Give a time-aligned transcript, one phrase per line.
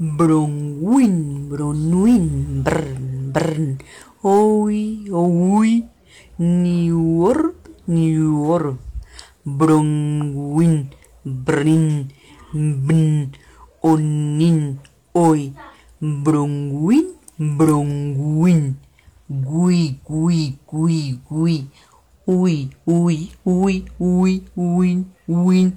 [0.00, 3.76] Bronwyn, Bronwyn, brn, brn.
[4.24, 5.84] Oi, oi,
[6.40, 6.88] New
[7.84, 8.80] York,
[9.44, 10.88] Bronwyn,
[11.22, 12.08] brin,
[12.56, 13.28] bn,
[13.84, 14.80] onin,
[15.12, 15.52] oi.
[16.00, 17.06] Bronwyn,
[17.36, 18.80] Bronwyn.
[19.28, 21.68] Gui, gui, gui, gui.
[22.24, 25.72] Ui, ui, ui, ui, ui, ui, ui,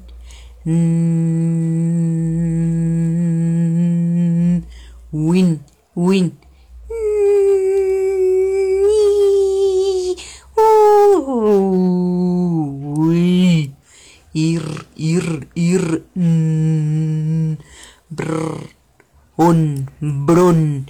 [5.13, 5.61] Win,
[5.93, 6.33] win.
[14.33, 14.65] Ir,
[14.97, 16.03] ir, ir.
[18.09, 18.57] Brr.
[19.37, 20.89] On, bron.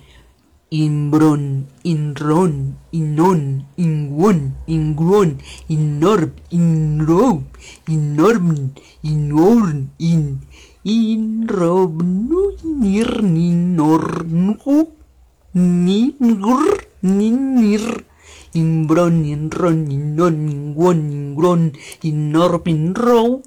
[0.73, 5.37] Inbron, inron, inon, ingwon, ingwon,
[5.69, 7.43] inorb, inrob,
[7.85, 10.41] inorm, inorn, in,
[10.83, 14.51] Inrobnu nirninornu
[15.55, 18.03] ningur ninir
[18.51, 21.63] inbron inron inon inguon ingron
[22.03, 23.39] inorp inro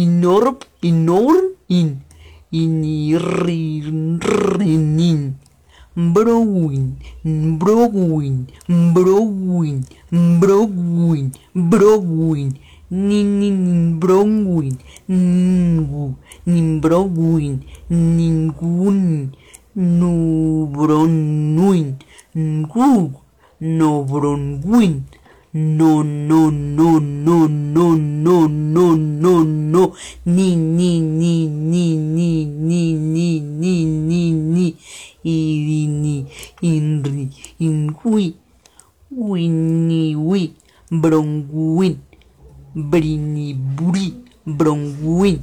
[0.00, 2.00] inorp inor in
[2.56, 5.36] inir inirrinin
[5.92, 6.96] browin
[7.60, 8.48] browin
[8.96, 9.76] browin
[10.40, 12.48] browin browin
[12.88, 16.16] ninin browin ningu
[16.48, 17.60] Nimbrowin,
[17.92, 19.28] Ningun,
[19.76, 21.08] Nubronwin,
[22.32, 23.12] Ngu,
[23.60, 25.02] Nobronwin,
[25.52, 29.92] no, no, no, no, no, no, no, no, no,
[30.24, 34.76] ni, ni, ni, ni, ni, ni, ni, ni, ni, ni,
[35.24, 36.26] irini,
[36.62, 38.34] inri, ingui,
[39.10, 40.52] winni, wi,
[40.90, 41.96] bronguin,
[42.74, 44.14] brini, buri,
[44.46, 45.38] bronguin,